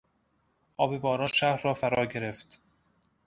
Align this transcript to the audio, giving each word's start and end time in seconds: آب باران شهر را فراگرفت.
آب 0.77 0.97
باران 0.97 1.27
شهر 1.27 1.61
را 1.61 1.73
فراگرفت. 1.73 2.61